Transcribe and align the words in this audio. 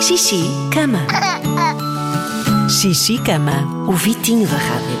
Xixi, 0.00 0.44
cama. 0.72 1.00
Xixi, 2.68 3.18
cama. 3.18 3.86
O 3.88 3.92
Vitinho 3.92 4.46
da 4.46 4.56
Rádio. 4.56 4.98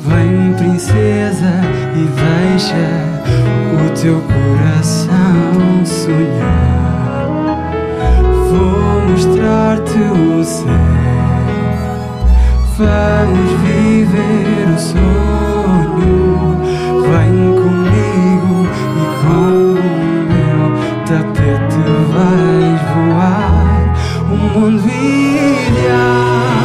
Vem, 0.06 0.54
princesa, 0.54 1.52
e 1.96 2.04
deixa 2.04 2.84
o 3.74 4.00
teu 4.00 4.20
coração 4.20 5.09
sonhar. 5.86 7.28
Vou 8.50 9.00
mostrar-te 9.08 9.98
o 9.98 10.44
céu, 10.44 10.66
vamos 12.76 13.50
viver 13.62 14.68
o 14.74 14.78
sonho. 14.78 16.20
Vem 17.10 17.34
comigo 17.54 18.58
e 18.96 19.04
com 19.20 19.50
o 19.50 19.82
meu 20.30 20.62
tapete 21.06 21.82
vais 22.12 22.80
voar. 22.94 23.80
Um 24.30 24.60
mundo 24.60 24.86
ideal, 24.88 26.59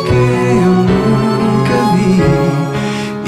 que 0.00 0.08
eu 0.08 0.72
nunca 0.90 1.78
vi. 1.94 2.22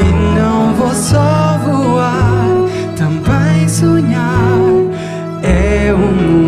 E 0.02 0.38
não 0.38 0.74
vou 0.74 0.94
só 0.94 1.58
voar, 1.64 2.68
também 2.96 3.68
sonhar. 3.68 4.58
É 5.42 5.92
um 5.92 5.98
mundo 5.98 6.43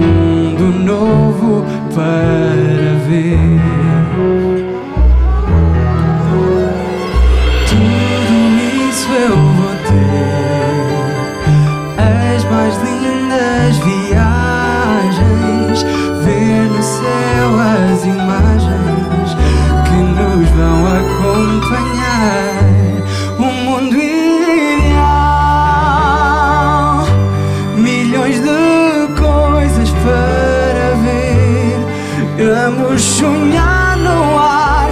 Vamos 32.47 33.02
sonhar 33.02 33.97
no 33.97 34.39
ar, 34.39 34.89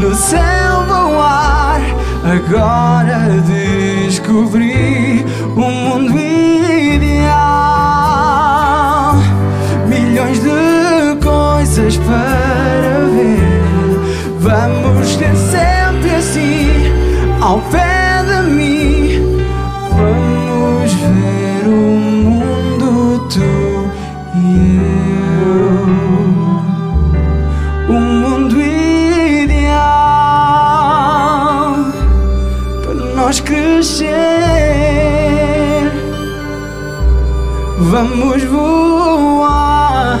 no 0.00 0.14
céu 0.14 0.86
voar. 0.88 1.82
Agora 2.24 3.28
descobri 4.06 5.22
um 5.54 5.70
mundo 5.70 6.18
ideal. 6.18 7.34
Milhões 9.86 10.38
de 10.40 11.20
coisas 11.22 11.98
para 11.98 13.04
ver. 13.12 13.52
Vamos 14.40 15.16
ter 15.16 15.36
sempre 15.36 16.10
assim, 16.14 16.72
ao 17.42 17.60
pé 17.70 17.83
nós 33.34 33.40
crescer. 33.40 34.06
Vamos 37.78 38.44
voar. 38.44 40.20